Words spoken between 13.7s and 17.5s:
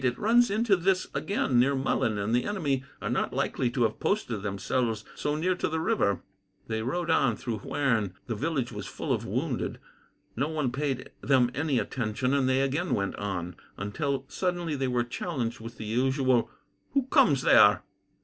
until suddenly they were challenged with the usual "Who comes